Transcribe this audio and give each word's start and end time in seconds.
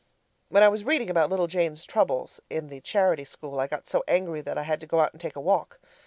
When 0.49 0.63
I 0.63 0.67
was 0.67 0.83
reading 0.83 1.11
about 1.11 1.29
little 1.29 1.45
Jane's 1.45 1.85
troubles 1.85 2.39
in 2.49 2.69
the 2.69 2.81
charity 2.81 3.23
school, 3.23 3.59
I 3.59 3.67
got 3.67 3.87
so 3.87 4.03
angry 4.07 4.41
that 4.41 4.57
I 4.57 4.63
had 4.63 4.81
to 4.81 4.87
go 4.87 4.99
out 4.99 5.13
and 5.13 5.21
take 5.21 5.35
a 5.35 5.39
walk. 5.39 5.79